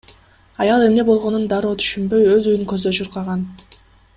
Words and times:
Аял 0.63 0.85
эмне 0.85 1.03
болгонун 1.09 1.45
дароо 1.51 1.75
түшүнбөй, 1.83 2.25
өз 2.37 2.51
үйүн 2.53 2.67
көздөй 2.73 2.99
чуркаган. 3.01 3.45